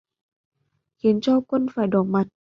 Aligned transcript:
Khiến 0.97 1.19
cho 1.21 1.41
quân 1.47 1.65
phải 1.75 1.87
đỏ 1.87 2.03
mặt 2.03 2.27